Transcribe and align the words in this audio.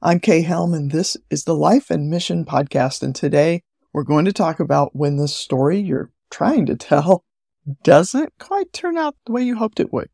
I'm 0.00 0.20
Kay 0.20 0.42
Helm, 0.42 0.74
and 0.74 0.92
this 0.92 1.16
is 1.28 1.42
the 1.42 1.56
Life 1.56 1.90
and 1.90 2.08
Mission 2.08 2.44
Podcast. 2.44 3.02
And 3.02 3.16
today 3.16 3.64
we're 3.92 4.04
going 4.04 4.26
to 4.26 4.32
talk 4.32 4.60
about 4.60 4.94
when 4.94 5.16
the 5.16 5.26
story 5.26 5.80
you're 5.80 6.12
trying 6.30 6.66
to 6.66 6.76
tell 6.76 7.24
doesn't 7.82 8.32
quite 8.38 8.72
turn 8.72 8.96
out 8.96 9.16
the 9.26 9.32
way 9.32 9.42
you 9.42 9.56
hoped 9.56 9.80
it 9.80 9.92
would. 9.92 10.08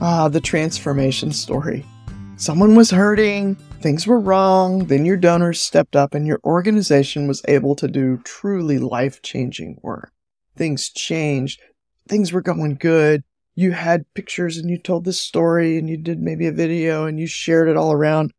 Ah, 0.00 0.28
the 0.28 0.40
transformation 0.42 1.30
story. 1.30 1.86
Someone 2.34 2.74
was 2.74 2.90
hurting, 2.90 3.54
things 3.80 4.08
were 4.08 4.18
wrong, 4.18 4.86
then 4.86 5.04
your 5.04 5.16
donors 5.16 5.60
stepped 5.60 5.94
up, 5.94 6.12
and 6.12 6.26
your 6.26 6.40
organization 6.42 7.28
was 7.28 7.40
able 7.46 7.76
to 7.76 7.86
do 7.86 8.16
truly 8.24 8.80
life 8.80 9.22
changing 9.22 9.78
work. 9.80 10.10
Things 10.56 10.88
changed, 10.88 11.60
things 12.08 12.32
were 12.32 12.42
going 12.42 12.74
good 12.74 13.22
you 13.60 13.72
had 13.72 14.12
pictures 14.14 14.56
and 14.56 14.70
you 14.70 14.78
told 14.78 15.04
this 15.04 15.20
story 15.20 15.76
and 15.76 15.88
you 15.88 15.96
did 15.96 16.20
maybe 16.20 16.46
a 16.46 16.52
video 16.52 17.04
and 17.04 17.20
you 17.20 17.26
shared 17.26 17.68
it 17.68 17.76
all 17.76 17.92
around. 17.92 18.32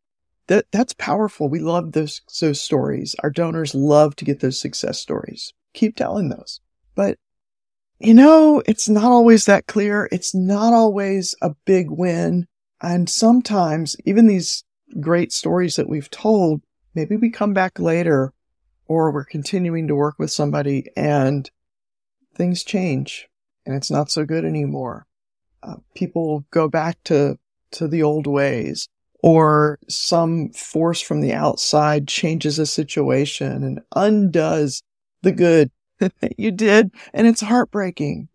That 0.48 0.66
that's 0.72 0.94
powerful. 0.94 1.48
We 1.48 1.60
love 1.60 1.92
those 1.92 2.20
those 2.40 2.60
stories. 2.60 3.14
Our 3.22 3.30
donors 3.30 3.74
love 3.74 4.16
to 4.16 4.24
get 4.24 4.40
those 4.40 4.60
success 4.60 5.00
stories. 5.00 5.52
Keep 5.74 5.96
telling 5.96 6.28
those. 6.28 6.60
But 6.96 7.18
you 8.00 8.14
know, 8.14 8.62
it's 8.66 8.88
not 8.88 9.04
always 9.04 9.44
that 9.44 9.68
clear. 9.68 10.08
It's 10.10 10.34
not 10.34 10.72
always 10.72 11.36
a 11.40 11.54
big 11.64 11.90
win. 11.90 12.48
And 12.80 13.08
sometimes 13.08 13.96
even 14.04 14.26
these 14.26 14.64
great 15.00 15.32
stories 15.32 15.76
that 15.76 15.88
we've 15.88 16.10
told, 16.10 16.62
maybe 16.96 17.16
we 17.16 17.30
come 17.30 17.54
back 17.54 17.78
later 17.78 18.32
or 18.86 19.12
we're 19.12 19.24
continuing 19.24 19.86
to 19.86 19.94
work 19.94 20.18
with 20.18 20.32
somebody 20.32 20.88
and 20.96 21.48
things 22.34 22.64
change 22.64 23.28
and 23.64 23.76
it's 23.76 23.90
not 23.90 24.10
so 24.10 24.24
good 24.24 24.44
anymore. 24.44 25.06
Uh, 25.62 25.76
people 25.94 26.44
go 26.50 26.68
back 26.68 26.98
to, 27.04 27.38
to 27.72 27.88
the 27.88 28.02
old 28.02 28.26
ways 28.26 28.88
or 29.22 29.78
some 29.88 30.50
force 30.50 31.00
from 31.00 31.20
the 31.20 31.32
outside 31.32 32.08
changes 32.08 32.58
a 32.58 32.66
situation 32.66 33.62
and 33.62 33.80
undoes 33.94 34.82
the 35.22 35.32
good 35.32 35.70
that 35.98 36.38
you 36.38 36.50
did. 36.50 36.90
And 37.14 37.26
it's 37.26 37.40
heartbreaking. 37.40 38.28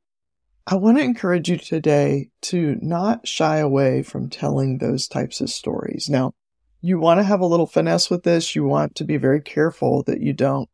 I 0.65 0.75
want 0.75 0.97
to 0.97 1.03
encourage 1.03 1.49
you 1.49 1.57
today 1.57 2.29
to 2.43 2.77
not 2.81 3.27
shy 3.27 3.57
away 3.57 4.03
from 4.03 4.29
telling 4.29 4.77
those 4.77 5.07
types 5.07 5.39
of 5.39 5.49
stories. 5.49 6.09
Now, 6.09 6.33
you 6.81 6.99
want 6.99 7.19
to 7.19 7.23
have 7.23 7.39
a 7.39 7.45
little 7.45 7.67
finesse 7.67 8.09
with 8.09 8.23
this. 8.23 8.55
You 8.55 8.65
want 8.65 8.95
to 8.95 9.03
be 9.03 9.17
very 9.17 9.41
careful 9.41 10.03
that 10.03 10.21
you 10.21 10.33
don't 10.33 10.69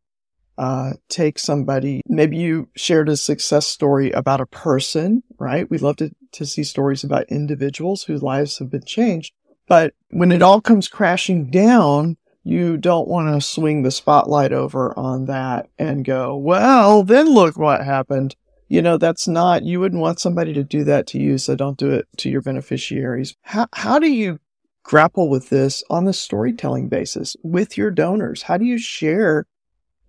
uh, 0.57 0.93
take 1.09 1.39
somebody. 1.39 2.01
Maybe 2.07 2.37
you 2.37 2.69
shared 2.75 3.09
a 3.09 3.17
success 3.17 3.67
story 3.67 4.11
about 4.11 4.41
a 4.41 4.45
person, 4.45 5.23
right? 5.39 5.69
We 5.69 5.77
love 5.77 5.97
to, 5.97 6.11
to 6.33 6.45
see 6.45 6.63
stories 6.63 7.03
about 7.03 7.25
individuals 7.29 8.03
whose 8.03 8.21
lives 8.21 8.59
have 8.59 8.69
been 8.69 8.85
changed. 8.85 9.33
But 9.67 9.93
when 10.09 10.31
it 10.31 10.41
all 10.41 10.61
comes 10.61 10.87
crashing 10.87 11.49
down, 11.49 12.17
you 12.43 12.77
don't 12.77 13.07
want 13.07 13.33
to 13.33 13.45
swing 13.45 13.83
the 13.83 13.91
spotlight 13.91 14.51
over 14.51 14.97
on 14.99 15.25
that 15.25 15.69
and 15.79 16.03
go, 16.03 16.35
well, 16.35 17.03
then 17.03 17.29
look 17.29 17.57
what 17.57 17.83
happened. 17.83 18.35
You 18.67 18.81
know, 18.81 18.97
that's 18.97 19.27
not, 19.27 19.63
you 19.63 19.79
wouldn't 19.79 20.01
want 20.01 20.19
somebody 20.19 20.53
to 20.53 20.63
do 20.63 20.83
that 20.83 21.07
to 21.07 21.19
you. 21.19 21.38
So 21.38 21.55
don't 21.55 21.77
do 21.77 21.91
it 21.91 22.07
to 22.17 22.29
your 22.29 22.41
beneficiaries. 22.41 23.35
How, 23.43 23.67
how 23.73 23.99
do 23.99 24.11
you 24.11 24.39
grapple 24.83 25.29
with 25.29 25.49
this 25.49 25.83
on 25.89 26.05
the 26.05 26.13
storytelling 26.13 26.89
basis 26.89 27.38
with 27.43 27.77
your 27.77 27.91
donors? 27.91 28.43
How 28.43 28.57
do 28.57 28.65
you 28.65 28.77
share 28.77 29.45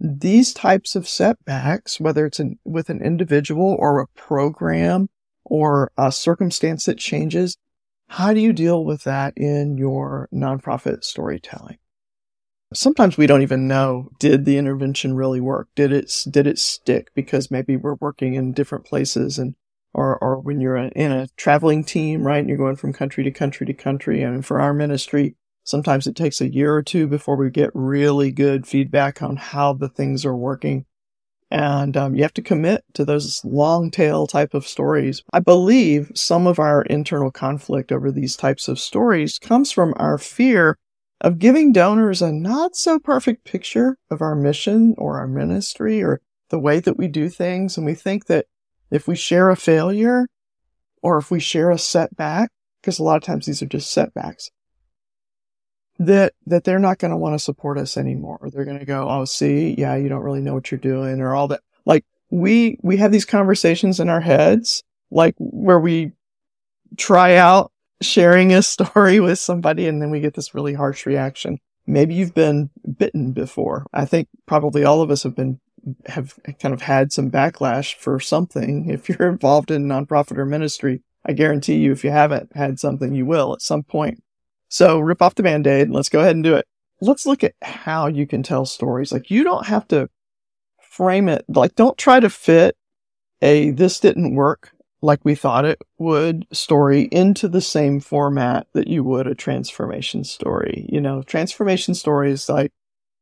these 0.05 0.53
types 0.53 0.95
of 0.95 1.09
setbacks, 1.09 1.99
whether 1.99 2.27
it's 2.27 2.39
an, 2.39 2.59
with 2.65 2.91
an 2.91 3.03
individual 3.03 3.75
or 3.79 4.01
a 4.01 4.09
program 4.09 5.09
or 5.45 5.91
a 5.97 6.13
circumstance 6.13 6.85
that 6.85 6.99
changes, 6.99 7.57
how 8.09 8.35
do 8.35 8.41
you 8.41 8.53
deal 8.53 8.85
with 8.85 9.05
that 9.05 9.33
in 9.37 9.79
your 9.79 10.29
nonprofit 10.33 11.05
storytelling? 11.05 11.79
Sometimes 12.75 13.17
we 13.17 13.27
don't 13.27 13.43
even 13.43 13.67
know, 13.67 14.11
did 14.19 14.45
the 14.45 14.59
intervention 14.59 15.15
really 15.15 15.41
work? 15.41 15.69
Did 15.75 15.91
it, 15.91 16.13
did 16.31 16.47
it 16.47 16.59
stick? 16.59 17.11
Because 17.15 17.51
maybe 17.51 17.77
we're 17.77 17.95
working 17.95 18.35
in 18.35 18.53
different 18.53 18.85
places 18.85 19.39
and, 19.39 19.55
or, 19.95 20.19
or 20.19 20.39
when 20.39 20.61
you're 20.61 20.77
in 20.77 21.13
a 21.13 21.29
traveling 21.37 21.83
team, 21.83 22.27
right? 22.27 22.39
And 22.39 22.49
you're 22.49 22.59
going 22.59 22.77
from 22.77 22.93
country 22.93 23.25
to 23.25 23.31
country 23.31 23.65
to 23.67 23.73
country. 23.73 24.25
I 24.25 24.31
mean, 24.31 24.43
for 24.43 24.61
our 24.61 24.75
ministry, 24.75 25.37
Sometimes 25.65 26.07
it 26.07 26.15
takes 26.15 26.41
a 26.41 26.53
year 26.53 26.75
or 26.75 26.83
two 26.83 27.07
before 27.07 27.37
we 27.37 27.51
get 27.51 27.71
really 27.75 28.31
good 28.31 28.67
feedback 28.67 29.23
on 29.23 29.37
how 29.37 29.73
the 29.73 29.89
things 29.89 30.25
are 30.25 30.37
working. 30.37 30.85
And 31.51 31.97
um, 31.97 32.15
you 32.15 32.23
have 32.23 32.35
to 32.35 32.43
commit 32.43 32.85
to 32.95 33.05
those 33.05 33.45
long 33.45 33.91
tail 33.91 34.27
type 34.27 34.55
of 34.55 34.67
stories. 34.67 35.23
I 35.33 35.41
believe 35.41 36.11
some 36.15 36.47
of 36.47 36.59
our 36.59 36.83
internal 36.83 37.31
conflict 37.31 37.93
over 37.93 38.11
these 38.11 38.37
types 38.37 38.69
of 38.69 38.79
stories 38.79 39.39
comes 39.39 39.73
from 39.73 39.95
our 39.97 40.19
fear 40.19 40.79
of 41.21 41.39
giving 41.39 41.73
donors 41.73 42.21
a 42.21 42.33
not 42.33 42.77
so 42.77 42.99
perfect 42.99 43.45
picture 43.45 43.97
of 44.11 44.21
our 44.21 44.35
mission 44.35 44.95
or 44.99 45.19
our 45.19 45.29
ministry 45.29 46.03
or 46.03 46.21
the 46.51 46.59
way 46.59 46.81
that 46.81 46.99
we 46.99 47.09
do 47.09 47.29
things. 47.29 47.77
And 47.77 47.87
we 47.87 47.95
think 47.95 48.27
that 48.27 48.47
if 48.91 49.09
we 49.09 49.17
share 49.17 49.49
a 49.49 49.57
failure 49.57 50.27
or 51.03 51.19
if 51.19 51.31
we 51.31 51.41
share 51.41 51.71
a 51.71 51.79
setback, 51.79 52.51
because 52.81 52.99
a 52.99 53.03
lot 53.03 53.17
of 53.17 53.23
times 53.23 53.47
these 53.47 53.63
are 53.63 53.67
just 53.67 53.91
setbacks, 53.93 54.51
that 55.99 56.35
that 56.47 56.65
they're 56.65 56.79
not 56.79 56.99
going 56.99 57.11
to 57.11 57.17
want 57.17 57.35
to 57.35 57.39
support 57.39 57.79
us 57.79 57.97
anymore. 57.97 58.39
They're 58.53 58.65
going 58.65 58.79
to 58.79 58.85
go, 58.85 59.09
"Oh, 59.09 59.25
see, 59.25 59.75
yeah, 59.79 59.97
you 59.97 60.09
don't 60.09 60.23
really 60.23 60.41
know 60.41 60.55
what 60.55 60.71
you're 60.71 60.79
doing," 60.79 61.21
or 61.21 61.35
all 61.35 61.49
that. 61.49 61.61
Like 61.85 62.05
we 62.31 62.79
we 62.83 62.97
have 62.97 63.13
these 63.13 63.25
conversations 63.25 64.01
in 64.01 64.09
our 64.09 64.21
heads, 64.21 64.83
like 65.11 65.35
where 65.39 65.81
we 65.81 66.13
try 66.97 67.37
out 67.37 67.73
sharing 68.03 68.53
a 68.53 68.63
story 68.75 69.21
with 69.21 69.39
somebody, 69.39 69.87
and 69.87 70.03
then 70.03 70.11
we 70.11 70.21
get 70.21 70.35
this 70.35 70.55
really 70.55 70.75
harsh 70.75 71.07
reaction. 71.07 71.59
Maybe 71.87 72.15
you've 72.15 72.35
been 72.35 72.71
bitten 72.97 73.33
before. 73.33 73.87
I 73.93 74.07
think 74.07 74.29
probably 74.47 74.85
all 74.85 75.03
of 75.03 75.11
us 75.11 75.23
have 75.23 75.37
been 75.37 75.61
have 76.07 76.35
kind 76.61 76.73
of 76.73 76.81
had 76.81 77.13
some 77.13 77.31
backlash 77.31 77.95
for 77.95 78.19
something. 78.19 78.91
If 78.91 79.09
you're 79.09 79.29
involved 79.29 79.71
in 79.71 79.87
nonprofit 79.87 80.39
or 80.39 80.47
ministry, 80.47 81.03
I 81.27 81.33
guarantee 81.33 81.77
you, 81.77 81.93
if 81.93 82.05
you 82.05 82.11
haven't 82.11 82.57
had 82.57 82.81
something, 82.81 83.15
you 83.15 83.27
will 83.27 83.53
at 83.53 83.63
some 83.63 83.83
point. 83.83 84.24
So 84.75 84.99
rip 84.99 85.23
off 85.23 85.37
the 85.37 85.45
band-aid. 85.45 85.91
Let's 85.91 86.09
go 86.09 86.19
ahead 86.19 86.35
and 86.35 86.43
do 86.43 86.57
it. 86.57 86.67
Let's 87.01 87.27
look 87.27 87.45
at 87.45 87.55
how 87.63 88.09
you 88.09 88.27
can 88.27 88.43
tell 88.43 88.67
stories. 88.67 89.13
Like 89.13 89.31
you 89.31 89.45
don't 89.45 89.69
have 89.69 89.87
to 89.89 90.11
frame 90.83 91.29
it. 91.29 91.45
Like 91.47 91.77
don't 91.77 91.97
try 91.97 92.19
to 92.19 92.29
fit 92.29 92.77
a 93.41 93.71
this 93.71 94.01
didn't 94.01 94.35
work 94.35 94.73
like 95.01 95.21
we 95.23 95.37
thought 95.37 95.65
it 95.65 95.81
would 95.99 96.49
story 96.51 97.03
into 97.13 97.47
the 97.47 97.61
same 97.61 98.01
format 98.01 98.67
that 98.73 98.89
you 98.89 99.05
would 99.05 99.29
a 99.29 99.35
transformation 99.37 100.25
story. 100.25 100.89
You 100.91 101.01
know, 101.01 101.23
transformation 101.23 101.95
stories 101.95 102.49
like 102.49 102.73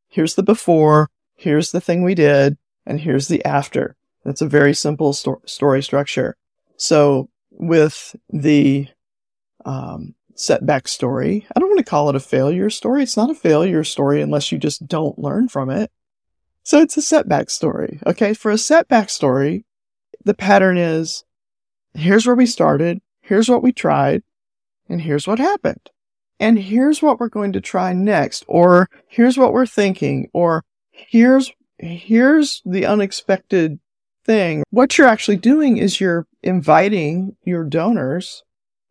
here's 0.08 0.36
the 0.36 0.42
before, 0.42 1.10
here's 1.34 1.70
the 1.70 1.82
thing 1.82 2.02
we 2.02 2.14
did, 2.14 2.56
and 2.86 2.98
here's 2.98 3.28
the 3.28 3.44
after. 3.44 3.94
That's 4.24 4.40
a 4.40 4.48
very 4.48 4.72
simple 4.72 5.12
sto- 5.12 5.42
story 5.44 5.82
structure. 5.82 6.34
So 6.78 7.28
with 7.50 8.16
the 8.30 8.88
um, 9.66 10.14
setback 10.34 10.88
story. 10.88 11.46
I 11.54 11.60
don't 11.60 11.68
want 11.68 11.78
to 11.78 11.84
call 11.84 12.08
it 12.08 12.16
a 12.16 12.20
failure 12.20 12.70
story. 12.70 13.02
It's 13.02 13.16
not 13.16 13.30
a 13.30 13.34
failure 13.34 13.84
story 13.84 14.20
unless 14.22 14.52
you 14.52 14.58
just 14.58 14.86
don't 14.86 15.18
learn 15.18 15.48
from 15.48 15.70
it. 15.70 15.90
So 16.62 16.80
it's 16.80 16.96
a 16.96 17.02
setback 17.02 17.50
story. 17.50 18.00
Okay. 18.06 18.34
For 18.34 18.50
a 18.50 18.58
setback 18.58 19.10
story, 19.10 19.64
the 20.24 20.34
pattern 20.34 20.78
is 20.78 21.24
here's 21.94 22.26
where 22.26 22.36
we 22.36 22.46
started. 22.46 23.00
Here's 23.20 23.48
what 23.48 23.62
we 23.62 23.72
tried 23.72 24.22
and 24.88 25.00
here's 25.00 25.26
what 25.26 25.38
happened. 25.38 25.90
And 26.38 26.58
here's 26.58 27.00
what 27.00 27.20
we're 27.20 27.28
going 27.28 27.52
to 27.52 27.60
try 27.60 27.92
next, 27.92 28.44
or 28.48 28.88
here's 29.06 29.38
what 29.38 29.52
we're 29.52 29.66
thinking, 29.66 30.28
or 30.32 30.64
here's, 30.90 31.52
here's 31.78 32.62
the 32.64 32.84
unexpected 32.84 33.78
thing. 34.24 34.64
What 34.70 34.98
you're 34.98 35.06
actually 35.06 35.36
doing 35.36 35.76
is 35.76 36.00
you're 36.00 36.26
inviting 36.42 37.36
your 37.44 37.62
donors 37.62 38.42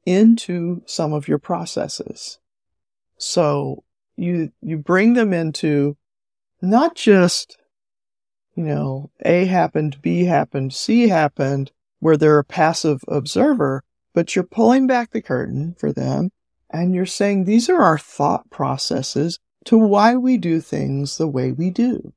into 0.06 0.82
some 0.86 1.14
of 1.14 1.28
your 1.28 1.38
processes. 1.38 2.40
So 3.18 3.84
you, 4.16 4.52
you 4.62 4.78
bring 4.78 5.14
them 5.14 5.34
into 5.34 5.98
not 6.62 6.96
just, 6.96 7.58
you 8.56 8.64
know, 8.64 9.12
A 9.26 9.46
happened, 9.46 10.02
B 10.02 10.26
happened, 10.26 10.74
C 10.74 11.08
happened, 11.08 11.72
where 12.00 12.18
they're 12.18 12.40
a 12.40 12.44
passive 12.44 13.02
observer, 13.08 13.84
but 14.14 14.36
you're 14.36 14.44
pulling 14.44 14.88
back 14.88 15.12
the 15.12 15.22
curtain 15.22 15.76
for 15.78 15.92
them 15.92 16.32
and 16.70 16.96
you're 16.96 17.06
saying 17.06 17.44
these 17.44 17.70
are 17.70 17.82
our 17.82 17.98
thought 17.98 18.50
processes 18.50 19.40
to 19.66 19.78
why 19.78 20.16
we 20.16 20.38
do 20.38 20.60
things 20.60 21.18
the 21.18 21.28
way 21.28 21.52
we 21.52 21.70
do. 21.70 22.14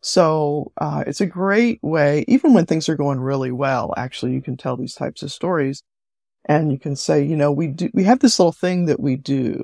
So 0.00 0.72
uh, 0.78 1.04
it's 1.06 1.20
a 1.20 1.26
great 1.26 1.78
way, 1.82 2.24
even 2.26 2.54
when 2.54 2.66
things 2.66 2.88
are 2.88 2.96
going 2.96 3.20
really 3.20 3.52
well. 3.52 3.94
Actually, 3.96 4.32
you 4.32 4.42
can 4.42 4.56
tell 4.56 4.76
these 4.76 4.94
types 4.94 5.22
of 5.22 5.30
stories 5.30 5.84
and 6.44 6.72
you 6.72 6.78
can 6.78 6.96
say, 6.96 7.22
you 7.22 7.36
know, 7.36 7.52
we 7.52 7.68
do, 7.68 7.90
we 7.94 8.04
have 8.04 8.20
this 8.20 8.38
little 8.38 8.52
thing 8.52 8.86
that 8.86 9.00
we 9.00 9.16
do 9.16 9.62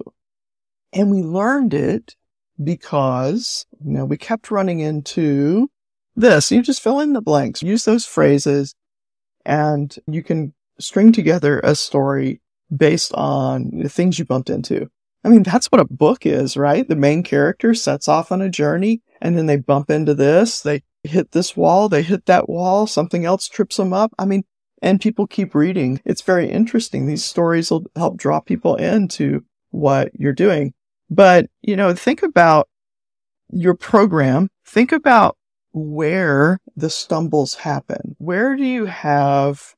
and 0.92 1.10
we 1.10 1.22
learned 1.22 1.74
it 1.74 2.16
because, 2.62 3.66
you 3.84 3.92
know, 3.92 4.04
we 4.04 4.16
kept 4.16 4.50
running 4.50 4.80
into 4.80 5.70
this. 6.16 6.50
You 6.50 6.62
just 6.62 6.82
fill 6.82 7.00
in 7.00 7.12
the 7.12 7.20
blanks, 7.20 7.62
use 7.62 7.84
those 7.84 8.04
phrases 8.04 8.74
and 9.44 9.94
you 10.06 10.22
can 10.22 10.54
string 10.78 11.12
together 11.12 11.60
a 11.60 11.74
story 11.74 12.40
based 12.74 13.12
on 13.14 13.70
the 13.82 13.88
things 13.88 14.18
you 14.18 14.24
bumped 14.24 14.50
into. 14.50 14.90
I 15.24 15.28
mean, 15.28 15.42
that's 15.42 15.66
what 15.66 15.80
a 15.80 15.92
book 15.92 16.26
is, 16.26 16.56
right? 16.56 16.86
The 16.86 16.96
main 16.96 17.22
character 17.22 17.74
sets 17.74 18.08
off 18.08 18.30
on 18.30 18.40
a 18.40 18.48
journey 18.48 19.02
and 19.20 19.36
then 19.36 19.46
they 19.46 19.56
bump 19.56 19.90
into 19.90 20.14
this, 20.14 20.60
they 20.60 20.82
hit 21.02 21.32
this 21.32 21.56
wall, 21.56 21.88
they 21.88 22.02
hit 22.02 22.26
that 22.26 22.48
wall, 22.48 22.86
something 22.86 23.24
else 23.24 23.48
trips 23.48 23.76
them 23.76 23.92
up. 23.92 24.12
I 24.18 24.26
mean, 24.26 24.44
and 24.82 25.00
people 25.00 25.26
keep 25.26 25.54
reading. 25.54 26.00
It's 26.04 26.22
very 26.22 26.50
interesting. 26.50 27.06
These 27.06 27.24
stories 27.24 27.70
will 27.70 27.86
help 27.96 28.16
draw 28.16 28.40
people 28.40 28.76
into 28.76 29.44
what 29.70 30.10
you're 30.14 30.32
doing. 30.32 30.74
But, 31.10 31.46
you 31.62 31.76
know, 31.76 31.94
think 31.94 32.22
about 32.22 32.68
your 33.50 33.74
program. 33.74 34.48
Think 34.64 34.92
about 34.92 35.36
where 35.72 36.58
the 36.76 36.90
stumbles 36.90 37.54
happen. 37.54 38.16
Where 38.18 38.56
do 38.56 38.64
you 38.64 38.86
have 38.86 39.74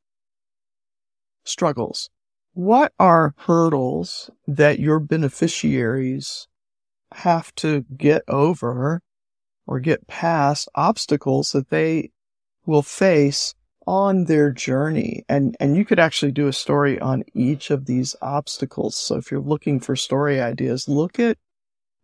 struggles? 1.44 2.10
What 2.52 2.92
are 2.98 3.34
hurdles 3.38 4.30
that 4.46 4.80
your 4.80 4.98
beneficiaries 4.98 6.48
have 7.12 7.54
to 7.56 7.84
get 7.96 8.22
over 8.28 9.02
or 9.66 9.80
get 9.80 10.06
past 10.08 10.68
obstacles 10.74 11.52
that 11.52 11.70
they 11.70 12.10
will 12.66 12.82
face 12.82 13.54
on 13.86 14.24
their 14.24 14.50
journey? 14.50 15.24
And, 15.28 15.56
and 15.60 15.76
you 15.76 15.84
could 15.84 15.98
actually 15.98 16.32
do 16.32 16.46
a 16.46 16.52
story 16.52 17.00
on 17.00 17.24
each 17.34 17.70
of 17.70 17.86
these 17.86 18.14
obstacles. 18.22 18.96
So 18.96 19.16
if 19.16 19.30
you're 19.30 19.40
looking 19.40 19.80
for 19.80 19.96
story 19.96 20.40
ideas, 20.40 20.88
look 20.88 21.18
at 21.18 21.38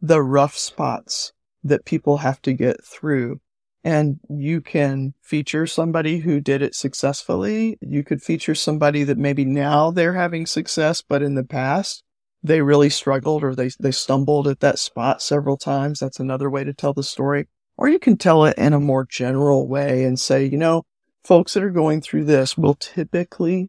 the 0.01 0.23
rough 0.23 0.57
spots 0.57 1.33
that 1.65 1.85
people 1.85 2.19
have 2.19 2.41
to 2.43 2.53
get 2.53 2.85
through 2.85 3.41
and 3.87 4.19
you 4.29 4.61
can 4.61 5.15
feature 5.23 5.65
somebody 5.65 6.19
who 6.19 6.41
did 6.41 6.61
it 6.61 6.75
successfully. 6.75 7.79
You 7.81 8.03
could 8.03 8.21
feature 8.21 8.57
somebody 8.57 9.05
that 9.05 9.17
maybe 9.17 9.45
now 9.45 9.93
they're 9.93 10.15
having 10.15 10.45
success, 10.45 11.03
but 11.09 11.23
in 11.23 11.37
the 11.37 11.45
past 11.45 12.03
they 12.43 12.63
really 12.63 12.91
struggled 12.91 13.45
or 13.45 13.55
they, 13.55 13.71
they 13.79 13.93
stumbled 13.93 14.49
at 14.49 14.59
that 14.59 14.81
spot 14.81 15.23
several 15.23 15.57
times. 15.57 16.01
That's 16.01 16.19
another 16.19 16.51
way 16.51 16.65
to 16.65 16.75
tell 16.75 16.95
the 16.95 17.05
story. 17.05 17.47
Or 17.77 17.89
you 17.89 18.01
can 18.01 18.17
tell 18.17 18.45
it 18.45 18.59
in 18.59 18.73
a 18.73 18.81
more 18.81 19.05
general 19.05 19.69
way 19.69 20.03
and 20.03 20.19
say, 20.19 20.45
you 20.45 20.57
know, 20.57 20.83
folks 21.27 21.55
that 21.55 21.63
are 21.63 21.71
going 21.71 22.01
through 22.01 22.25
this 22.25 22.57
will 22.57 22.75
typically 22.75 23.69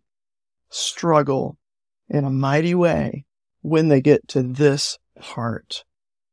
struggle 0.69 1.57
in 2.07 2.23
a 2.23 2.29
mighty 2.29 2.75
way 2.75 3.25
when 3.61 3.87
they 3.87 3.99
get 3.99 4.27
to 4.27 4.43
this 4.43 4.99
part. 5.19 5.83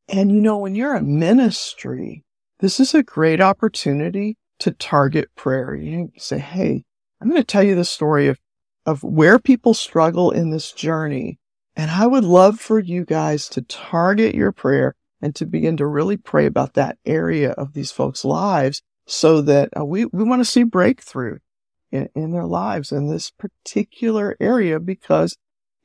And 0.06 0.30
you 0.30 0.40
know, 0.40 0.58
when 0.58 0.74
you're 0.74 0.94
a 0.94 1.02
ministry, 1.02 2.24
this 2.60 2.78
is 2.78 2.94
a 2.94 3.02
great 3.02 3.40
opportunity 3.40 4.36
to 4.58 4.70
target 4.70 5.30
prayer. 5.34 5.74
You 5.74 6.12
say, 6.18 6.38
Hey, 6.38 6.84
I'm 7.20 7.30
going 7.30 7.40
to 7.40 7.46
tell 7.46 7.62
you 7.62 7.74
the 7.74 7.84
story 7.84 8.28
of, 8.28 8.38
of 8.84 9.02
where 9.02 9.38
people 9.38 9.72
struggle 9.72 10.30
in 10.30 10.50
this 10.50 10.72
journey. 10.72 11.38
And 11.74 11.90
I 11.90 12.06
would 12.06 12.24
love 12.24 12.60
for 12.60 12.78
you 12.78 13.04
guys 13.04 13.48
to 13.50 13.62
target 13.62 14.34
your 14.34 14.52
prayer 14.52 14.94
and 15.22 15.34
to 15.36 15.46
begin 15.46 15.78
to 15.78 15.86
really 15.86 16.18
pray 16.18 16.44
about 16.44 16.74
that 16.74 16.98
area 17.06 17.52
of 17.52 17.72
these 17.72 17.90
folks' 17.90 18.24
lives 18.24 18.82
so 19.06 19.40
that 19.42 19.68
uh, 19.78 19.84
we, 19.84 20.06
we 20.06 20.24
want 20.24 20.40
to 20.40 20.44
see 20.44 20.62
breakthrough 20.62 21.38
in, 21.92 22.08
in 22.14 22.32
their 22.32 22.46
lives 22.46 22.92
in 22.92 23.08
this 23.08 23.30
particular 23.30 24.36
area 24.40 24.80
because 24.80 25.36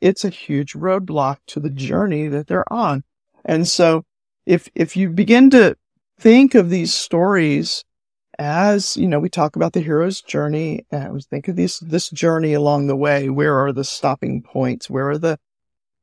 it's 0.01 0.23
a 0.23 0.29
huge 0.29 0.73
roadblock 0.73 1.37
to 1.47 1.59
the 1.59 1.69
journey 1.69 2.27
that 2.27 2.47
they're 2.47 2.71
on. 2.71 3.03
And 3.43 3.67
so 3.67 4.05
if, 4.45 4.69
if 4.75 4.95
you 4.95 5.09
begin 5.09 5.49
to 5.51 5.75
think 6.17 6.55
of 6.55 6.69
these 6.69 6.93
stories 6.93 7.83
as, 8.37 8.95
you 8.95 9.07
know, 9.07 9.19
we 9.19 9.29
talk 9.29 9.57
about 9.57 9.73
the 9.73 9.81
hero's 9.81 10.21
journey 10.21 10.85
and 10.91 11.13
we 11.13 11.21
think 11.21 11.49
of 11.49 11.57
this, 11.57 11.79
this 11.79 12.09
journey 12.09 12.53
along 12.53 12.87
the 12.87 12.95
way. 12.95 13.29
Where 13.29 13.57
are 13.59 13.73
the 13.73 13.83
stopping 13.83 14.41
points? 14.41 14.89
Where 14.89 15.09
are 15.09 15.17
the 15.17 15.37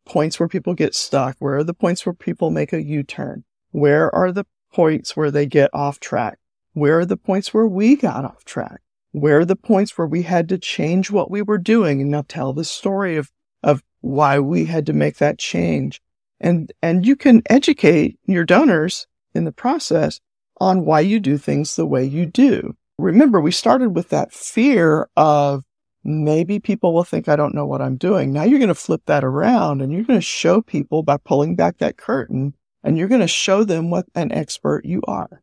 points 0.04 0.38
where 0.38 0.48
people 0.48 0.74
get 0.74 0.94
stuck? 0.94 1.36
Where 1.38 1.56
are 1.56 1.64
the 1.64 1.74
points 1.74 2.04
where 2.04 2.12
people 2.12 2.50
make 2.50 2.74
a 2.74 2.82
U-turn? 2.82 3.44
Where 3.70 4.14
are 4.14 4.32
the 4.32 4.44
points 4.72 5.16
where 5.16 5.30
they 5.30 5.46
get 5.46 5.70
off 5.72 5.98
track? 5.98 6.38
Where 6.76 6.98
are 6.98 7.06
the 7.06 7.16
points 7.16 7.54
where 7.54 7.66
we 7.66 7.96
got 7.96 8.26
off 8.26 8.44
track? 8.44 8.82
Where 9.12 9.38
are 9.38 9.44
the 9.46 9.56
points 9.56 9.96
where 9.96 10.06
we 10.06 10.24
had 10.24 10.46
to 10.50 10.58
change 10.58 11.10
what 11.10 11.30
we 11.30 11.40
were 11.40 11.56
doing 11.56 12.02
and 12.02 12.10
now 12.10 12.26
tell 12.28 12.52
the 12.52 12.66
story 12.66 13.16
of, 13.16 13.32
of 13.62 13.82
why 14.02 14.38
we 14.40 14.66
had 14.66 14.84
to 14.84 14.92
make 14.92 15.16
that 15.16 15.38
change? 15.38 16.02
And, 16.38 16.70
and 16.82 17.06
you 17.06 17.16
can 17.16 17.40
educate 17.48 18.18
your 18.26 18.44
donors 18.44 19.06
in 19.34 19.46
the 19.46 19.52
process 19.52 20.20
on 20.58 20.84
why 20.84 21.00
you 21.00 21.18
do 21.18 21.38
things 21.38 21.76
the 21.76 21.86
way 21.86 22.04
you 22.04 22.26
do. 22.26 22.76
Remember, 22.98 23.40
we 23.40 23.52
started 23.52 23.96
with 23.96 24.10
that 24.10 24.30
fear 24.30 25.08
of 25.16 25.64
maybe 26.04 26.58
people 26.58 26.92
will 26.92 27.04
think 27.04 27.26
I 27.26 27.36
don't 27.36 27.54
know 27.54 27.64
what 27.64 27.80
I'm 27.80 27.96
doing. 27.96 28.34
Now 28.34 28.42
you're 28.42 28.58
going 28.58 28.68
to 28.68 28.74
flip 28.74 29.00
that 29.06 29.24
around 29.24 29.80
and 29.80 29.94
you're 29.94 30.04
going 30.04 30.18
to 30.18 30.22
show 30.22 30.60
people 30.60 31.02
by 31.02 31.16
pulling 31.16 31.56
back 31.56 31.78
that 31.78 31.96
curtain 31.96 32.52
and 32.84 32.98
you're 32.98 33.08
going 33.08 33.22
to 33.22 33.26
show 33.26 33.64
them 33.64 33.88
what 33.88 34.04
an 34.14 34.30
expert 34.30 34.84
you 34.84 35.00
are. 35.08 35.42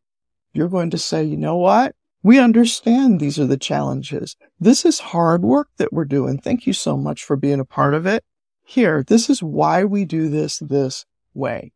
You're 0.54 0.70
going 0.70 0.90
to 0.92 0.98
say, 0.98 1.24
you 1.24 1.38
know 1.38 1.58
what? 1.58 1.96
We 2.22 2.40
understand 2.40 3.20
these 3.20 3.40
are 3.40 3.48
the 3.48 3.58
challenges. 3.58 4.38
This 4.60 4.86
is 4.86 5.00
hard 5.00 5.42
work 5.44 5.70
that 5.78 5.92
we're 5.92 6.06
doing. 6.06 6.38
Thank 6.38 6.66
you 6.66 6.74
so 6.74 6.96
much 6.96 7.24
for 7.24 7.36
being 7.36 7.60
a 7.60 7.66
part 7.66 7.94
of 7.94 8.06
it. 8.06 8.24
Here, 8.64 9.04
this 9.04 9.30
is 9.30 9.44
why 9.44 9.84
we 9.84 10.06
do 10.06 10.30
this 10.30 10.60
this 10.60 11.06
way 11.34 11.74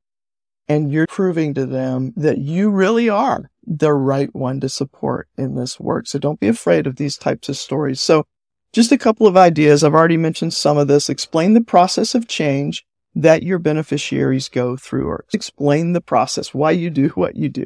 and 0.68 0.92
you're 0.92 1.08
proving 1.08 1.54
to 1.54 1.66
them 1.66 2.14
that 2.16 2.40
you 2.40 2.70
really 2.70 3.10
are 3.10 3.50
the 3.66 3.94
right 3.94 4.34
one 4.36 4.60
to 4.60 4.70
support 4.70 5.28
in 5.38 5.56
this 5.56 5.80
work. 5.80 6.08
So 6.08 6.20
don't 6.20 6.40
be 6.40 6.48
afraid 6.48 6.88
of 6.88 6.96
these 6.96 7.18
types 7.18 7.50
of 7.50 7.58
stories. 7.58 8.02
So 8.02 8.26
just 8.74 8.92
a 8.92 8.98
couple 8.98 9.28
of 9.28 9.38
ideas. 9.38 9.84
I've 9.84 9.94
already 9.94 10.18
mentioned 10.18 10.54
some 10.54 10.78
of 10.78 10.88
this. 10.88 11.10
Explain 11.10 11.54
the 11.54 11.62
process 11.62 12.16
of 12.16 12.28
change 12.28 12.86
that 13.16 13.44
your 13.44 13.60
beneficiaries 13.60 14.50
go 14.50 14.78
through 14.78 15.08
or 15.08 15.26
explain 15.34 15.94
the 15.94 16.02
process, 16.02 16.54
why 16.54 16.72
you 16.72 16.90
do 16.90 17.08
what 17.16 17.36
you 17.36 17.50
do. 17.50 17.66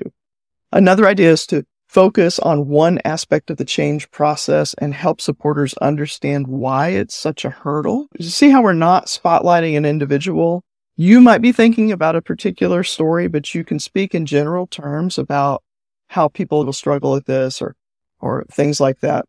Another 0.72 1.08
idea 1.08 1.32
is 1.32 1.46
to 1.48 1.66
focus 1.88 2.40
on 2.40 2.68
one 2.68 3.00
aspect 3.04 3.50
of 3.50 3.58
the 3.58 3.66
change 3.66 4.10
process 4.12 4.74
and 4.76 4.94
help 4.94 5.20
supporters 5.20 5.74
understand 5.76 6.48
why 6.48 6.90
it's 6.90 7.16
such 7.16 7.44
a 7.44 7.50
hurdle. 7.50 8.08
You 8.18 8.30
see 8.30 8.50
how 8.50 8.64
we're 8.64 8.74
not 8.74 9.08
spotlighting 9.08 9.76
an 9.76 9.86
individual 9.86 10.64
you 10.98 11.20
might 11.20 11.42
be 11.42 11.52
thinking 11.52 11.92
about 11.92 12.16
a 12.16 12.22
particular 12.22 12.84
story, 12.84 13.28
but 13.28 13.56
you 13.56 13.64
can 13.64 13.80
speak 13.80 14.14
in 14.14 14.28
general 14.28 14.68
terms 14.68 15.18
about 15.18 15.64
how 16.10 16.28
people 16.28 16.64
will 16.64 16.74
struggle 16.74 17.12
with 17.12 17.26
this 17.26 17.60
or, 17.60 17.76
or 18.20 18.46
things 18.52 18.80
like 18.80 19.00
that. 19.00 19.26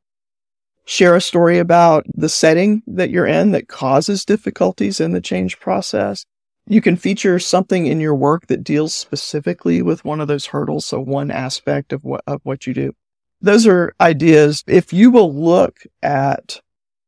Share 0.85 1.15
a 1.17 1.21
story 1.21 1.59
about 1.59 2.05
the 2.13 2.29
setting 2.29 2.83
that 2.87 3.09
you're 3.09 3.27
in 3.27 3.53
that 3.53 3.69
causes 3.69 4.27
difficulties 4.27 5.01
in 5.01 5.13
the 5.13 5.21
change 5.23 5.61
process. 5.61 6.27
You 6.67 6.81
can 6.81 6.97
feature 6.97 7.39
something 7.39 7.87
in 7.87 8.01
your 8.01 8.15
work 8.15 8.47
that 8.47 8.65
deals 8.65 8.95
specifically 8.95 9.83
with 9.83 10.05
one 10.05 10.21
of 10.21 10.29
those 10.29 10.47
hurdles. 10.47 10.87
So 10.87 11.01
one 11.01 11.31
aspect 11.31 11.93
of 11.93 12.05
what, 12.05 12.23
of 12.27 12.41
what 12.45 12.67
you 12.67 12.75
do. 12.75 12.93
Those 13.41 13.67
are 13.67 13.95
ideas. 14.01 14.63
If 14.67 14.93
you 14.93 15.11
will 15.11 15.35
look 15.35 15.81
at 16.03 16.61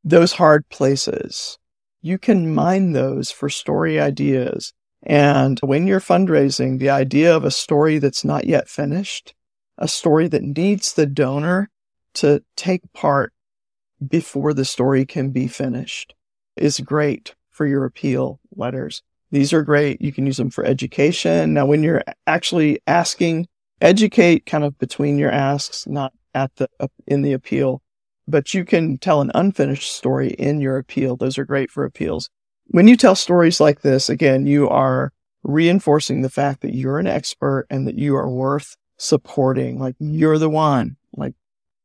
those 0.02 0.32
hard 0.32 0.68
places 0.68 1.58
you 2.04 2.18
can 2.18 2.54
mine 2.54 2.92
those 2.92 3.30
for 3.30 3.49
story 3.49 3.99
ideas. 3.99 4.75
And 5.02 5.58
when 5.61 5.87
you're 5.87 6.00
fundraising, 6.00 6.78
the 6.78 6.90
idea 6.90 7.34
of 7.34 7.44
a 7.44 7.50
story 7.50 7.96
that's 7.96 8.23
not 8.23 8.44
yet 8.44 8.68
finished, 8.68 9.34
a 9.78 9.88
story 9.88 10.28
that 10.28 10.42
needs 10.42 10.92
the 10.92 11.06
donor 11.06 11.70
to 12.14 12.44
take 12.56 12.92
part 12.92 13.32
before 14.06 14.52
the 14.52 14.66
story 14.66 15.06
can 15.06 15.30
be 15.30 15.49
finished 15.49 16.14
is 16.56 16.78
great 16.78 17.34
for 17.49 17.66
your 17.66 17.87
appeal 17.87 18.38
letters. 18.54 19.02
These 19.35 19.53
are 19.53 19.62
great. 19.62 20.00
You 20.00 20.12
can 20.12 20.25
use 20.25 20.38
them 20.38 20.49
for 20.50 20.64
education. 20.64 21.53
Now, 21.53 21.67
when 21.67 21.83
you're 21.83 22.03
actually 22.26 22.81
asking, 22.87 23.49
educate 23.81 24.47
kind 24.47 24.64
of 24.64 24.79
between 24.79 25.19
your 25.19 25.31
asks, 25.31 25.87
not 25.87 26.12
at 26.35 26.55
the, 26.57 26.69
uh, 26.81 26.88
in 27.07 27.21
the 27.21 27.35
appeal 27.35 27.83
but 28.26 28.55
you 28.55 28.64
can 28.64 28.99
tell 28.99 29.21
an 29.21 29.31
unfinished 29.35 29.93
story 29.93 30.31
in 30.31 30.61
your 30.61 30.79
appeal. 30.79 31.17
Those 31.17 31.38
are 31.38 31.45
great 31.45 31.71
for 31.71 31.85
appeals. 31.85 32.31
When 32.69 32.88
you 32.88 32.97
tell 32.97 33.14
stories 33.14 33.61
like 33.61 33.83
this, 33.83 34.09
again, 34.09 34.47
you 34.47 34.69
are 34.69 35.12
reinforcing 35.43 36.23
the 36.23 36.31
fact 36.31 36.62
that 36.62 36.75
you're 36.75 36.99
an 36.99 37.07
expert 37.07 37.67
and 37.69 37.87
that 37.87 37.99
you 37.99 38.17
are 38.17 38.31
worth 38.31 38.76
supporting. 38.97 39.79
Like 39.79 39.97
you're 39.99 40.38
the 40.38 40.49
one. 40.49 40.97
Like 41.14 41.35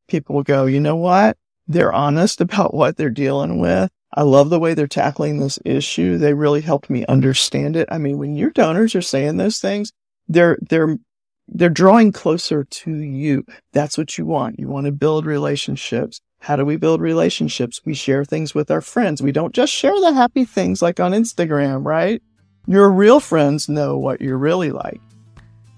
people 0.07 0.41
go, 0.43 0.65
you 0.65 0.79
know 0.79 0.95
what? 0.95 1.37
They're 1.67 1.93
honest 1.93 2.39
about 2.41 2.73
what 2.73 2.95
they're 2.95 3.09
dealing 3.09 3.59
with. 3.59 3.91
I 4.13 4.23
love 4.23 4.49
the 4.49 4.59
way 4.59 4.73
they're 4.73 4.87
tackling 4.87 5.39
this 5.39 5.59
issue. 5.65 6.17
They 6.17 6.33
really 6.33 6.61
helped 6.61 6.89
me 6.89 7.05
understand 7.05 7.75
it. 7.75 7.87
I 7.91 7.97
mean, 7.97 8.17
when 8.17 8.35
your 8.35 8.49
donors 8.49 8.95
are 8.95 9.01
saying 9.01 9.37
those 9.37 9.59
things, 9.59 9.91
they're, 10.27 10.57
they're 10.61 10.97
they're 11.51 11.69
drawing 11.69 12.11
closer 12.11 12.63
to 12.63 12.95
you. 12.95 13.43
That's 13.73 13.97
what 13.97 14.17
you 14.17 14.25
want. 14.25 14.59
You 14.59 14.67
want 14.67 14.85
to 14.85 14.91
build 14.91 15.25
relationships. 15.25 16.21
How 16.41 16.55
do 16.55 16.63
we 16.63 16.77
build 16.77 17.01
relationships? 17.01 17.81
We 17.85 17.93
share 17.93 18.23
things 18.23 18.53
with 18.53 18.71
our 18.71 18.81
friends. 18.81 19.21
We 19.21 19.31
don't 19.31 19.53
just 19.53 19.73
share 19.73 19.99
the 19.99 20.13
happy 20.13 20.45
things 20.45 20.81
like 20.81 20.99
on 20.99 21.11
Instagram, 21.11 21.85
right? 21.85 22.21
Your 22.67 22.91
real 22.91 23.19
friends 23.19 23.67
know 23.67 23.97
what 23.97 24.21
you're 24.21 24.37
really 24.37 24.71
like. 24.71 25.01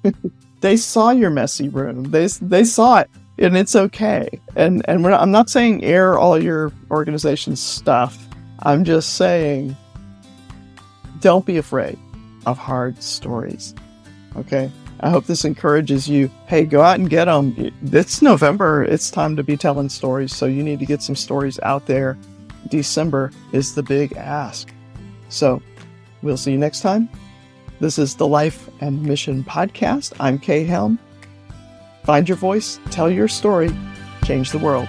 they 0.62 0.78
saw 0.78 1.12
your 1.12 1.30
messy 1.30 1.70
room. 1.70 2.12
They, 2.12 2.28
they 2.28 2.64
saw 2.64 3.00
it 3.00 3.10
and 3.42 3.58
it's 3.58 3.76
okay. 3.76 4.30
And, 4.56 4.84
and 4.88 5.02
not, 5.02 5.20
I'm 5.20 5.32
not 5.32 5.50
saying 5.50 5.84
air 5.84 6.18
all 6.18 6.42
your 6.42 6.72
organization's 6.90 7.60
stuff. 7.60 8.28
I'm 8.60 8.84
just 8.84 9.16
saying 9.16 9.76
don't 11.20 11.46
be 11.46 11.58
afraid 11.58 11.98
of 12.46 12.58
hard 12.58 13.02
stories. 13.02 13.76
Okay? 14.36 14.72
I 15.02 15.10
hope 15.10 15.26
this 15.26 15.46
encourages 15.46 16.08
you. 16.08 16.30
Hey, 16.48 16.66
go 16.66 16.82
out 16.82 17.00
and 17.00 17.10
get 17.10 17.26
them. 17.26 17.56
It's 17.92 18.22
November. 18.22 18.84
It's 18.84 19.10
time 19.10 19.36
to 19.36 19.44
be 19.44 19.58
telling 19.58 19.90
stories. 19.90 20.36
So 20.36 20.46
you 20.46 20.62
need 20.62 20.80
to 20.80 20.86
get 20.86 21.02
some 21.02 21.16
stories 21.16 21.60
out 21.64 21.88
there. 21.88 22.18
December 22.68 23.32
is 23.52 23.74
the 23.74 23.82
big 23.82 24.14
ask. 24.14 24.72
So 25.30 25.62
we'll 26.22 26.38
see 26.38 26.52
you 26.52 26.60
next 26.60 26.82
time. 26.82 27.10
This 27.80 27.98
is 27.98 28.16
the 28.16 28.28
Life 28.28 28.70
and 28.80 29.02
Mission 29.02 29.44
Podcast. 29.44 30.14
I'm 30.20 30.38
Kay 30.38 30.64
Helm. 30.64 31.00
Find 32.04 32.28
your 32.28 32.38
voice, 32.38 32.80
tell 32.90 33.10
your 33.10 33.28
story, 33.28 33.70
change 34.24 34.52
the 34.52 34.60
world. 34.60 34.88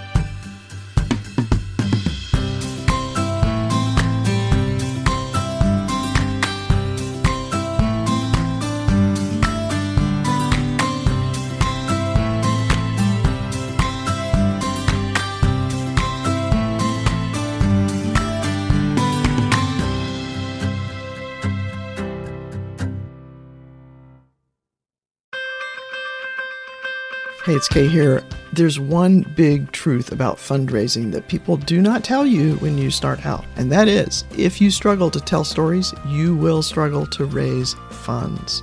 Hey, 27.53 27.57
it's 27.57 27.69
Kay 27.69 27.87
here. 27.87 28.25
There's 28.55 28.81
one 28.81 29.31
big 29.37 29.73
truth 29.73 30.11
about 30.11 30.39
fundraising 30.39 31.13
that 31.13 31.29
people 31.29 31.59
do 31.59 31.83
not 31.83 32.03
tell 32.03 32.25
you 32.25 32.55
when 32.57 32.79
you 32.79 32.91
start 32.91 33.27
out, 33.27 33.45
and 33.57 33.71
that 33.71 33.89
is 33.89 34.25
if 34.39 34.59
you 34.59 34.71
struggle 34.71 35.11
to 35.11 35.21
tell 35.21 35.45
stories, 35.45 35.93
you 36.07 36.35
will 36.35 36.63
struggle 36.63 37.05
to 37.09 37.27
raise 37.27 37.75
funds. 37.91 38.63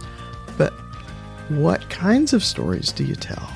But 0.58 0.74
what 1.50 1.88
kinds 1.92 2.34
of 2.34 2.44
stories 2.44 2.92
do 2.92 3.04
you 3.04 3.14
tell? 3.14 3.48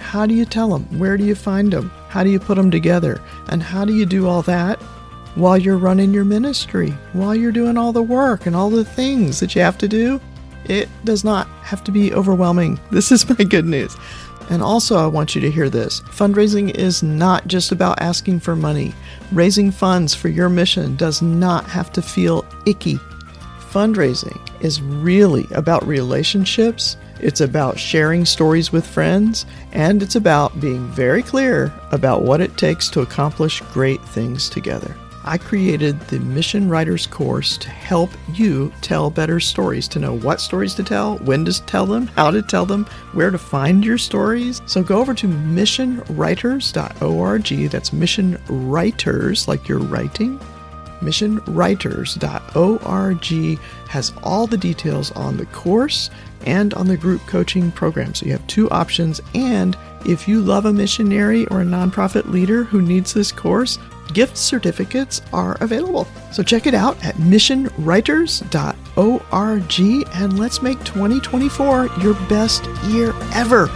How 0.00 0.26
do 0.26 0.34
you 0.34 0.44
tell 0.44 0.70
them? 0.70 0.98
Where 0.98 1.16
do 1.16 1.22
you 1.22 1.36
find 1.36 1.72
them? 1.72 1.92
How 2.08 2.24
do 2.24 2.30
you 2.30 2.40
put 2.40 2.56
them 2.56 2.72
together? 2.72 3.22
And 3.50 3.62
how 3.62 3.84
do 3.84 3.94
you 3.94 4.04
do 4.04 4.26
all 4.26 4.42
that 4.42 4.82
while 5.36 5.56
you're 5.56 5.78
running 5.78 6.12
your 6.12 6.24
ministry, 6.24 6.90
while 7.12 7.36
you're 7.36 7.52
doing 7.52 7.78
all 7.78 7.92
the 7.92 8.02
work 8.02 8.46
and 8.46 8.56
all 8.56 8.68
the 8.68 8.84
things 8.84 9.38
that 9.38 9.54
you 9.54 9.62
have 9.62 9.78
to 9.78 9.86
do? 9.86 10.20
It 10.64 10.88
does 11.04 11.24
not 11.24 11.46
have 11.62 11.84
to 11.84 11.92
be 11.92 12.12
overwhelming. 12.12 12.80
This 12.90 13.12
is 13.12 13.28
my 13.28 13.44
good 13.44 13.64
news. 13.64 13.96
And 14.50 14.62
also, 14.62 14.96
I 14.96 15.06
want 15.06 15.34
you 15.34 15.40
to 15.40 15.50
hear 15.50 15.70
this 15.70 16.00
fundraising 16.02 16.74
is 16.74 17.02
not 17.02 17.46
just 17.46 17.72
about 17.72 18.02
asking 18.02 18.40
for 18.40 18.54
money. 18.54 18.94
Raising 19.30 19.70
funds 19.70 20.14
for 20.14 20.28
your 20.28 20.48
mission 20.48 20.96
does 20.96 21.22
not 21.22 21.64
have 21.66 21.92
to 21.92 22.02
feel 22.02 22.44
icky. 22.66 22.98
Fundraising 23.70 24.38
is 24.60 24.82
really 24.82 25.46
about 25.52 25.86
relationships, 25.86 26.96
it's 27.20 27.40
about 27.40 27.78
sharing 27.78 28.26
stories 28.26 28.72
with 28.72 28.86
friends, 28.86 29.46
and 29.72 30.02
it's 30.02 30.16
about 30.16 30.60
being 30.60 30.86
very 30.88 31.22
clear 31.22 31.72
about 31.90 32.22
what 32.22 32.40
it 32.40 32.58
takes 32.58 32.90
to 32.90 33.00
accomplish 33.00 33.62
great 33.72 34.02
things 34.08 34.50
together. 34.50 34.94
I 35.24 35.38
created 35.38 36.00
the 36.02 36.20
Mission 36.20 36.68
Writers 36.68 37.06
course 37.06 37.56
to 37.58 37.70
help 37.70 38.10
you 38.34 38.72
tell 38.80 39.08
better 39.08 39.38
stories, 39.38 39.86
to 39.88 40.00
know 40.00 40.16
what 40.16 40.40
stories 40.40 40.74
to 40.74 40.82
tell, 40.82 41.18
when 41.18 41.44
to 41.44 41.64
tell 41.64 41.86
them, 41.86 42.08
how 42.08 42.32
to 42.32 42.42
tell 42.42 42.66
them, 42.66 42.86
where 43.12 43.30
to 43.30 43.38
find 43.38 43.84
your 43.84 43.98
stories. 43.98 44.60
So 44.66 44.82
go 44.82 44.98
over 44.98 45.14
to 45.14 45.28
missionwriters.org. 45.28 47.70
That's 47.70 47.92
mission 47.92 48.36
writers, 48.48 49.46
like 49.46 49.68
you're 49.68 49.78
writing. 49.78 50.40
Missionwriters.org 51.00 53.58
has 53.88 54.12
all 54.22 54.46
the 54.46 54.56
details 54.56 55.10
on 55.12 55.36
the 55.36 55.46
course 55.46 56.10
and 56.46 56.72
on 56.74 56.88
the 56.88 56.96
group 56.96 57.20
coaching 57.26 57.70
program. 57.72 58.14
So 58.14 58.26
you 58.26 58.32
have 58.32 58.46
two 58.46 58.70
options. 58.70 59.20
And 59.34 59.76
if 60.06 60.26
you 60.26 60.40
love 60.40 60.64
a 60.64 60.72
missionary 60.72 61.46
or 61.46 61.60
a 61.60 61.64
nonprofit 61.64 62.30
leader 62.30 62.64
who 62.64 62.82
needs 62.82 63.14
this 63.14 63.32
course, 63.32 63.78
gift 64.12 64.36
certificates 64.36 65.22
are 65.32 65.56
available. 65.60 66.08
So 66.32 66.42
check 66.42 66.66
it 66.66 66.74
out 66.74 67.02
at 67.04 67.14
missionwriters.org 67.16 70.08
and 70.14 70.38
let's 70.38 70.62
make 70.62 70.78
2024 70.84 71.86
your 72.00 72.14
best 72.28 72.66
year 72.84 73.12
ever. 73.34 73.68